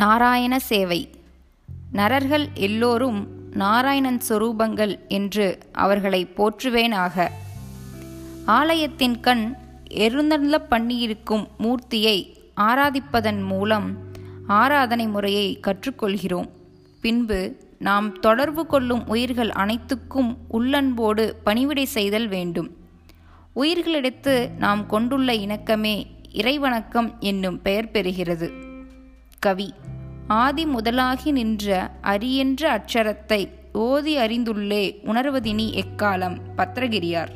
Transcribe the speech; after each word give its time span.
நாராயண 0.00 0.58
சேவை. 0.58 1.10
நரர்கள் 1.92 2.48
எல்லோரும் 2.54 3.28
நாராயணன் 3.52 4.20
சொரூபங்கள் 4.28 4.98
என்று 5.08 5.58
அவர்களை 5.72 6.28
போற்றுவேனாக. 6.36 7.28
ஆலயத்தின் 8.44 9.20
கண் 9.20 9.54
எருந்தள்ள 9.90 10.62
பண்ணியிருக்கும் 10.70 11.46
மூர்த்தியை 11.58 12.34
ஆராதிப்பதன் 12.56 13.44
மூலம் 13.44 13.96
ஆராதனை 14.46 15.06
முறையை 15.06 15.60
கற்றுக்கொள்கிறோம். 15.66 16.48
பின்பு 17.00 17.56
நாம் 17.78 18.20
தொடர்பு 18.20 18.66
கொள்ளும் 18.66 19.08
உயிர்கள் 19.08 19.50
அனைத்துக்கும் 19.50 20.36
உள்ளன்போடு 20.48 21.36
பணிவிடை 21.44 21.84
செய்தல் 21.84 22.28
வேண்டும். 22.28 22.70
உயிர்களிடத்து 23.56 24.50
நாம் 24.58 24.86
கொண்டுள்ள 24.86 25.34
இணக்கமே 25.34 26.06
இறைவணக்கம் 26.32 27.18
என்னும் 27.18 27.62
பெயர் 27.62 27.90
பெறுகிறது. 27.92 28.68
கவி. 29.40 29.74
ஆதி 30.26 30.66
முதலாகி 30.66 31.30
நின்ற 31.30 31.90
அரியென்ற 32.02 32.62
அட்சரத்தை 32.62 33.48
ஓதி 33.72 34.16
அறிந்துள்ளே 34.16 34.94
உணர்வதினி 35.04 35.82
எக்காலம்? 35.82 36.38
பத்திரகிரியார். 36.56 37.28